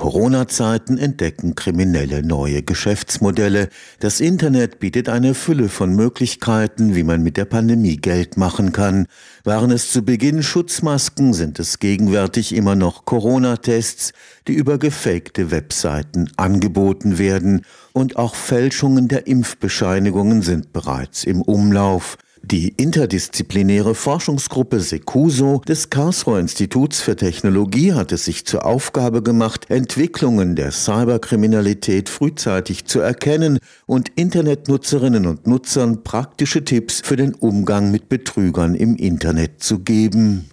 Corona-Zeiten 0.00 0.96
entdecken 0.96 1.54
Kriminelle 1.54 2.22
neue 2.22 2.62
Geschäftsmodelle. 2.62 3.68
Das 3.98 4.20
Internet 4.20 4.78
bietet 4.78 5.10
eine 5.10 5.34
Fülle 5.34 5.68
von 5.68 5.94
Möglichkeiten, 5.94 6.94
wie 6.94 7.02
man 7.02 7.22
mit 7.22 7.36
der 7.36 7.44
Pandemie 7.44 7.98
Geld 7.98 8.38
machen 8.38 8.72
kann. 8.72 9.08
Waren 9.44 9.70
es 9.70 9.92
zu 9.92 10.00
Beginn 10.00 10.42
Schutzmasken, 10.42 11.34
sind 11.34 11.58
es 11.58 11.80
gegenwärtig 11.80 12.54
immer 12.54 12.76
noch 12.76 13.04
Corona-Tests, 13.04 14.14
die 14.48 14.54
über 14.54 14.78
gefakte 14.78 15.50
Webseiten 15.50 16.30
angeboten 16.38 17.18
werden. 17.18 17.66
Und 17.92 18.16
auch 18.16 18.34
Fälschungen 18.34 19.06
der 19.06 19.26
Impfbescheinigungen 19.26 20.40
sind 20.40 20.72
bereits 20.72 21.24
im 21.24 21.42
Umlauf. 21.42 22.16
Die 22.42 22.70
interdisziplinäre 22.70 23.94
Forschungsgruppe 23.94 24.80
Secuso 24.80 25.60
des 25.68 25.90
Karlsruher 25.90 26.40
Instituts 26.40 27.00
für 27.00 27.14
Technologie 27.14 27.92
hat 27.92 28.12
es 28.12 28.24
sich 28.24 28.46
zur 28.46 28.64
Aufgabe 28.64 29.22
gemacht, 29.22 29.66
Entwicklungen 29.68 30.56
der 30.56 30.72
Cyberkriminalität 30.72 32.08
frühzeitig 32.08 32.86
zu 32.86 33.00
erkennen 33.00 33.58
und 33.86 34.08
Internetnutzerinnen 34.16 35.26
und 35.26 35.46
Nutzern 35.46 36.02
praktische 36.02 36.64
Tipps 36.64 37.02
für 37.04 37.16
den 37.16 37.34
Umgang 37.34 37.90
mit 37.90 38.08
Betrügern 38.08 38.74
im 38.74 38.96
Internet 38.96 39.62
zu 39.62 39.80
geben. 39.80 40.48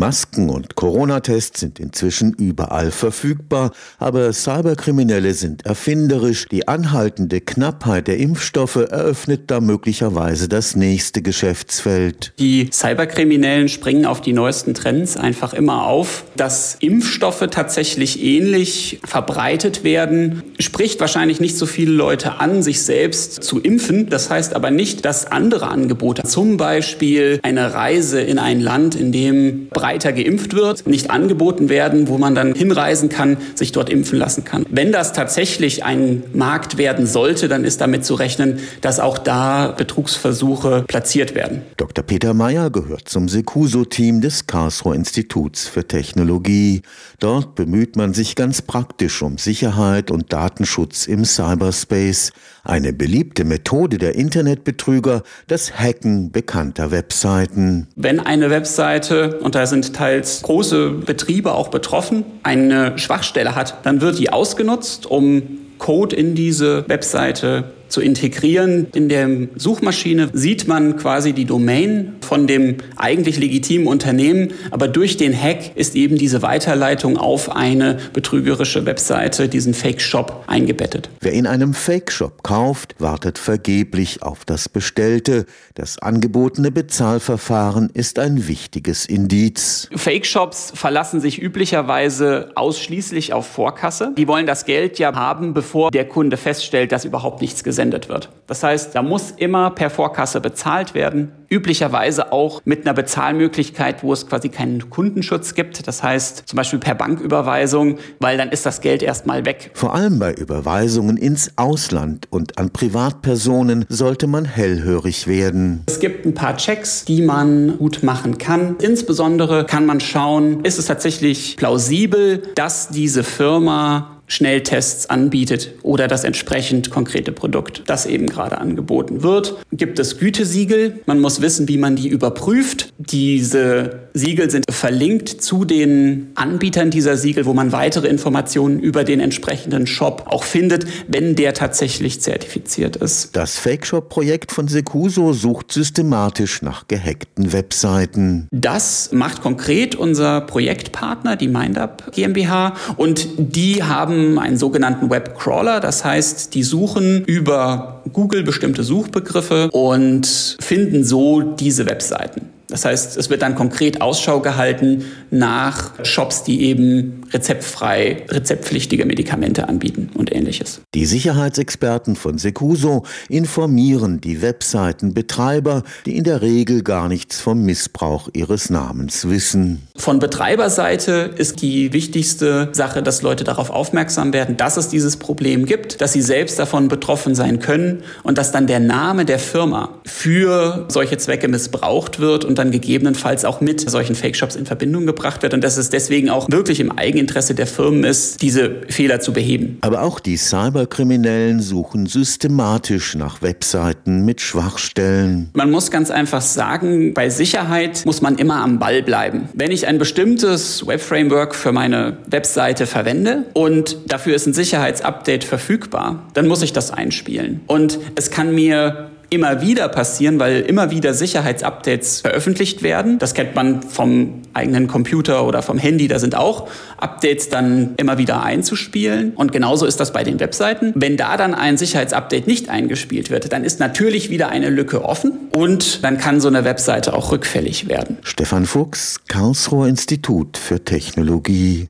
Masken 0.00 0.48
und 0.48 0.76
Corona-Tests 0.76 1.60
sind 1.60 1.78
inzwischen 1.78 2.32
überall 2.32 2.90
verfügbar, 2.90 3.70
aber 3.98 4.32
Cyberkriminelle 4.32 5.34
sind 5.34 5.66
erfinderisch. 5.66 6.46
Die 6.50 6.66
anhaltende 6.66 7.42
Knappheit 7.42 8.08
der 8.08 8.16
Impfstoffe 8.16 8.76
eröffnet 8.76 9.50
da 9.50 9.60
möglicherweise 9.60 10.48
das 10.48 10.74
nächste 10.74 11.20
Geschäftsfeld. 11.20 12.32
Die 12.38 12.70
Cyberkriminellen 12.72 13.68
springen 13.68 14.06
auf 14.06 14.22
die 14.22 14.32
neuesten 14.32 14.72
Trends 14.72 15.18
einfach 15.18 15.52
immer 15.52 15.86
auf. 15.86 16.24
Dass 16.34 16.78
Impfstoffe 16.80 17.46
tatsächlich 17.50 18.22
ähnlich 18.22 19.00
verbreitet 19.04 19.84
werden, 19.84 20.42
spricht 20.58 20.98
wahrscheinlich 21.00 21.40
nicht 21.40 21.58
so 21.58 21.66
viele 21.66 21.92
Leute 21.92 22.40
an, 22.40 22.62
sich 22.62 22.80
selbst 22.82 23.44
zu 23.44 23.60
impfen. 23.60 24.08
Das 24.08 24.30
heißt 24.30 24.56
aber 24.56 24.70
nicht, 24.70 25.04
dass 25.04 25.26
andere 25.26 25.68
Angebote, 25.68 26.22
zum 26.22 26.56
Beispiel 26.56 27.38
eine 27.42 27.74
Reise 27.74 28.22
in 28.22 28.38
ein 28.38 28.60
Land, 28.60 28.94
in 28.94 29.12
dem 29.12 29.68
breiter 29.90 30.12
geimpft 30.12 30.54
wird, 30.54 30.86
nicht 30.86 31.10
angeboten 31.10 31.68
werden, 31.68 32.06
wo 32.06 32.16
man 32.16 32.36
dann 32.36 32.54
hinreisen 32.54 33.08
kann, 33.08 33.38
sich 33.56 33.72
dort 33.72 33.90
impfen 33.90 34.20
lassen 34.20 34.44
kann. 34.44 34.64
Wenn 34.70 34.92
das 34.92 35.12
tatsächlich 35.12 35.84
ein 35.84 36.22
Markt 36.32 36.78
werden 36.78 37.06
sollte, 37.06 37.48
dann 37.48 37.64
ist 37.64 37.80
damit 37.80 38.04
zu 38.04 38.14
rechnen, 38.14 38.60
dass 38.82 39.00
auch 39.00 39.18
da 39.18 39.72
Betrugsversuche 39.72 40.84
platziert 40.86 41.34
werden. 41.34 41.62
Dr. 41.76 42.04
Peter 42.04 42.34
Meyer 42.34 42.70
gehört 42.70 43.08
zum 43.08 43.28
Secuso-Team 43.28 44.20
des 44.20 44.46
Karlsruher 44.46 44.94
Instituts 44.94 45.66
für 45.66 45.84
Technologie. 45.84 46.82
Dort 47.18 47.56
bemüht 47.56 47.96
man 47.96 48.14
sich 48.14 48.36
ganz 48.36 48.62
praktisch 48.62 49.22
um 49.22 49.38
Sicherheit 49.38 50.12
und 50.12 50.32
Datenschutz 50.32 51.06
im 51.06 51.24
Cyberspace. 51.24 52.30
Eine 52.62 52.92
beliebte 52.92 53.44
Methode 53.44 53.98
der 53.98 54.14
Internetbetrüger, 54.14 55.22
das 55.48 55.72
Hacken 55.78 56.30
bekannter 56.30 56.90
Webseiten. 56.90 57.88
Wenn 57.96 58.20
eine 58.20 58.50
Webseite, 58.50 59.40
und 59.40 59.54
da 59.54 59.66
sind 59.70 59.94
teils 59.94 60.42
große 60.42 60.90
Betriebe 60.90 61.52
auch 61.52 61.68
betroffen, 61.68 62.24
eine 62.42 62.98
Schwachstelle 62.98 63.54
hat, 63.54 63.76
dann 63.84 64.00
wird 64.02 64.18
die 64.18 64.30
ausgenutzt, 64.30 65.06
um 65.06 65.42
Code 65.78 66.14
in 66.14 66.34
diese 66.34 66.86
Webseite 66.88 67.64
zu 67.90 68.00
integrieren. 68.00 68.86
In 68.94 69.08
der 69.08 69.28
Suchmaschine 69.56 70.30
sieht 70.32 70.66
man 70.68 70.96
quasi 70.96 71.32
die 71.32 71.44
Domain 71.44 72.14
von 72.20 72.46
dem 72.46 72.76
eigentlich 72.96 73.38
legitimen 73.38 73.86
Unternehmen, 73.86 74.52
aber 74.70 74.88
durch 74.88 75.16
den 75.16 75.38
Hack 75.38 75.76
ist 75.76 75.96
eben 75.96 76.16
diese 76.16 76.42
Weiterleitung 76.42 77.16
auf 77.16 77.54
eine 77.54 77.98
betrügerische 78.12 78.86
Webseite, 78.86 79.48
diesen 79.48 79.74
Fake-Shop 79.74 80.44
eingebettet. 80.46 81.10
Wer 81.20 81.32
in 81.32 81.46
einem 81.46 81.74
Fake-Shop 81.74 82.42
kauft, 82.42 82.94
wartet 82.98 83.38
vergeblich 83.38 84.22
auf 84.22 84.44
das 84.44 84.68
Bestellte. 84.68 85.44
Das 85.74 85.98
angebotene 85.98 86.70
Bezahlverfahren 86.70 87.90
ist 87.92 88.18
ein 88.18 88.46
wichtiges 88.46 89.06
Indiz. 89.06 89.88
Fake-Shops 89.94 90.72
verlassen 90.74 91.20
sich 91.20 91.42
üblicherweise 91.42 92.52
ausschließlich 92.54 93.32
auf 93.32 93.46
Vorkasse. 93.46 94.12
Die 94.16 94.28
wollen 94.28 94.46
das 94.46 94.64
Geld 94.64 94.98
ja 94.98 95.14
haben, 95.14 95.52
bevor 95.52 95.90
der 95.90 96.06
Kunde 96.06 96.36
feststellt, 96.36 96.92
dass 96.92 97.04
überhaupt 97.04 97.40
nichts 97.40 97.64
gesendet 97.64 97.79
gesendet 97.80 98.10
wird. 98.10 98.28
Das 98.46 98.62
heißt, 98.62 98.94
da 98.94 99.02
muss 99.02 99.32
immer 99.36 99.70
per 99.70 99.88
Vorkasse 99.88 100.40
bezahlt 100.40 100.92
werden, 100.92 101.32
üblicherweise 101.48 102.30
auch 102.30 102.60
mit 102.64 102.84
einer 102.84 102.94
Bezahlmöglichkeit, 102.94 104.02
wo 104.02 104.12
es 104.12 104.26
quasi 104.26 104.50
keinen 104.50 104.90
Kundenschutz 104.90 105.54
gibt. 105.54 105.86
Das 105.86 106.02
heißt 106.02 106.42
zum 106.46 106.56
Beispiel 106.58 106.78
per 106.78 106.94
Banküberweisung, 106.94 107.96
weil 108.18 108.36
dann 108.36 108.50
ist 108.50 108.66
das 108.66 108.82
Geld 108.82 109.02
erstmal 109.02 109.46
weg. 109.46 109.70
Vor 109.74 109.94
allem 109.94 110.18
bei 110.18 110.34
Überweisungen 110.34 111.16
ins 111.16 111.52
Ausland 111.56 112.26
und 112.30 112.58
an 112.58 112.70
Privatpersonen 112.70 113.86
sollte 113.88 114.26
man 114.26 114.44
hellhörig 114.44 115.26
werden. 115.26 115.84
Es 115.86 116.00
gibt 116.00 116.26
ein 116.26 116.34
paar 116.34 116.56
Checks, 116.56 117.06
die 117.06 117.22
man 117.22 117.78
gut 117.78 118.02
machen 118.02 118.36
kann. 118.36 118.76
Insbesondere 118.82 119.64
kann 119.64 119.86
man 119.86 120.00
schauen, 120.00 120.64
ist 120.64 120.78
es 120.78 120.86
tatsächlich 120.86 121.56
plausibel, 121.56 122.42
dass 122.56 122.88
diese 122.88 123.24
Firma 123.24 124.19
Schnelltests 124.30 125.10
anbietet 125.10 125.72
oder 125.82 126.06
das 126.06 126.22
entsprechend 126.22 126.90
konkrete 126.90 127.32
Produkt, 127.32 127.82
das 127.86 128.06
eben 128.06 128.26
gerade 128.26 128.58
angeboten 128.58 129.24
wird. 129.24 129.56
Gibt 129.72 129.98
es 129.98 130.18
Gütesiegel? 130.18 131.00
Man 131.06 131.20
muss 131.20 131.40
wissen, 131.40 131.66
wie 131.68 131.78
man 131.78 131.96
die 131.96 132.08
überprüft. 132.08 132.92
Diese 132.98 134.08
Siegel 134.14 134.50
sind 134.50 134.64
verlinkt 134.70 135.28
zu 135.28 135.64
den 135.64 136.28
Anbietern 136.34 136.90
dieser 136.90 137.16
Siegel, 137.16 137.46
wo 137.46 137.54
man 137.54 137.72
weitere 137.72 138.08
Informationen 138.08 138.80
über 138.80 139.04
den 139.04 139.20
entsprechenden 139.20 139.86
Shop 139.86 140.24
auch 140.26 140.44
findet, 140.44 140.86
wenn 141.08 141.36
der 141.36 141.54
tatsächlich 141.54 142.20
zertifiziert 142.20 142.96
ist. 142.96 143.36
Das 143.36 143.58
Fake-Shop-Projekt 143.58 144.52
von 144.52 144.68
Secuso 144.68 145.32
sucht 145.32 145.72
systematisch 145.72 146.62
nach 146.62 146.88
gehackten 146.88 147.52
Webseiten. 147.52 148.48
Das 148.50 149.10
macht 149.12 149.42
konkret 149.42 149.94
unser 149.94 150.40
Projektpartner, 150.40 151.36
die 151.36 151.48
MindUp 151.48 152.12
GmbH, 152.12 152.74
und 152.96 153.28
die 153.38 153.82
haben 153.82 154.10
haben 154.10 154.38
einen 154.38 154.56
sogenannten 154.56 155.10
Webcrawler, 155.10 155.80
das 155.80 156.04
heißt, 156.04 156.54
die 156.54 156.62
suchen 156.62 157.24
über 157.24 158.02
Google 158.12 158.42
bestimmte 158.42 158.82
Suchbegriffe 158.82 159.70
und 159.70 160.56
finden 160.60 161.04
so 161.04 161.40
diese 161.42 161.86
Webseiten. 161.86 162.49
Das 162.70 162.84
heißt, 162.84 163.16
es 163.16 163.30
wird 163.30 163.42
dann 163.42 163.54
konkret 163.54 164.00
Ausschau 164.00 164.40
gehalten 164.40 165.04
nach 165.30 166.04
Shops, 166.04 166.44
die 166.44 166.62
eben 166.62 167.24
rezeptfrei, 167.32 168.24
rezeptpflichtige 168.28 169.04
Medikamente 169.04 169.68
anbieten 169.68 170.10
und 170.14 170.34
ähnliches. 170.34 170.80
Die 170.94 171.06
Sicherheitsexperten 171.06 172.16
von 172.16 172.38
Secuso 172.38 173.04
informieren 173.28 174.20
die 174.20 174.42
Webseitenbetreiber, 174.42 175.82
die 176.06 176.16
in 176.16 176.24
der 176.24 176.42
Regel 176.42 176.82
gar 176.82 177.08
nichts 177.08 177.40
vom 177.40 177.62
Missbrauch 177.62 178.28
ihres 178.32 178.70
Namens 178.70 179.28
wissen. 179.28 179.86
Von 179.96 180.18
Betreiberseite 180.18 181.30
ist 181.36 181.62
die 181.62 181.92
wichtigste 181.92 182.68
Sache, 182.72 183.02
dass 183.02 183.22
Leute 183.22 183.44
darauf 183.44 183.70
aufmerksam 183.70 184.32
werden, 184.32 184.56
dass 184.56 184.76
es 184.76 184.88
dieses 184.88 185.16
Problem 185.16 185.66
gibt, 185.66 186.00
dass 186.00 186.12
sie 186.12 186.22
selbst 186.22 186.58
davon 186.58 186.88
betroffen 186.88 187.34
sein 187.34 187.58
können 187.58 188.02
und 188.22 188.38
dass 188.38 188.52
dann 188.52 188.66
der 188.66 188.80
Name 188.80 189.24
der 189.24 189.38
Firma 189.38 189.90
für 190.04 190.86
solche 190.88 191.18
Zwecke 191.18 191.48
missbraucht 191.48 192.20
wird 192.20 192.44
und 192.44 192.59
dann 192.60 192.70
gegebenenfalls 192.70 193.44
auch 193.44 193.60
mit 193.60 193.88
solchen 193.88 194.14
Fake-Shops 194.14 194.54
in 194.54 194.66
Verbindung 194.66 195.06
gebracht 195.06 195.42
wird 195.42 195.54
und 195.54 195.64
dass 195.64 195.76
es 195.76 195.90
deswegen 195.90 196.30
auch 196.30 196.48
wirklich 196.50 196.78
im 196.78 196.92
Eigeninteresse 196.92 197.54
der 197.54 197.66
Firmen 197.66 198.04
ist, 198.04 198.42
diese 198.42 198.82
Fehler 198.88 199.20
zu 199.20 199.32
beheben. 199.32 199.78
Aber 199.80 200.02
auch 200.02 200.20
die 200.20 200.36
Cyberkriminellen 200.36 201.60
suchen 201.60 202.06
systematisch 202.06 203.14
nach 203.14 203.42
Webseiten 203.42 204.24
mit 204.24 204.40
Schwachstellen. 204.40 205.50
Man 205.54 205.70
muss 205.70 205.90
ganz 205.90 206.10
einfach 206.10 206.42
sagen, 206.42 207.14
bei 207.14 207.30
Sicherheit 207.30 208.04
muss 208.04 208.20
man 208.20 208.36
immer 208.36 208.62
am 208.62 208.78
Ball 208.78 209.02
bleiben. 209.02 209.48
Wenn 209.54 209.70
ich 209.70 209.86
ein 209.86 209.98
bestimmtes 209.98 210.86
Web-Framework 210.86 211.54
für 211.54 211.72
meine 211.72 212.18
Webseite 212.26 212.86
verwende 212.86 213.46
und 213.54 213.96
dafür 214.06 214.34
ist 214.34 214.46
ein 214.46 214.52
Sicherheitsupdate 214.52 215.44
verfügbar, 215.44 216.28
dann 216.34 216.46
muss 216.46 216.62
ich 216.62 216.72
das 216.72 216.90
einspielen. 216.90 217.60
Und 217.66 217.98
es 218.14 218.30
kann 218.30 218.54
mir 218.54 219.10
immer 219.30 219.62
wieder 219.62 219.88
passieren, 219.88 220.38
weil 220.38 220.60
immer 220.60 220.90
wieder 220.90 221.14
Sicherheitsupdates 221.14 222.20
veröffentlicht 222.20 222.82
werden. 222.82 223.18
Das 223.18 223.34
kennt 223.34 223.54
man 223.54 223.82
vom 223.82 224.42
eigenen 224.54 224.88
Computer 224.88 225.46
oder 225.46 225.62
vom 225.62 225.78
Handy. 225.78 226.08
Da 226.08 226.18
sind 226.18 226.34
auch 226.34 226.68
Updates 226.96 227.48
dann 227.48 227.94
immer 227.96 228.18
wieder 228.18 228.42
einzuspielen. 228.42 229.32
Und 229.34 229.52
genauso 229.52 229.86
ist 229.86 230.00
das 230.00 230.12
bei 230.12 230.24
den 230.24 230.40
Webseiten. 230.40 230.92
Wenn 230.96 231.16
da 231.16 231.36
dann 231.36 231.54
ein 231.54 231.76
Sicherheitsupdate 231.78 232.46
nicht 232.46 232.68
eingespielt 232.68 233.30
wird, 233.30 233.52
dann 233.52 233.64
ist 233.64 233.78
natürlich 233.78 234.30
wieder 234.30 234.48
eine 234.48 234.68
Lücke 234.68 235.04
offen 235.04 235.32
und 235.50 236.02
dann 236.04 236.18
kann 236.18 236.40
so 236.40 236.48
eine 236.48 236.64
Webseite 236.64 237.14
auch 237.14 237.30
rückfällig 237.30 237.88
werden. 237.88 238.18
Stefan 238.22 238.66
Fuchs, 238.66 239.20
Karlsruher 239.28 239.86
Institut 239.86 240.56
für 240.56 240.84
Technologie. 240.84 241.78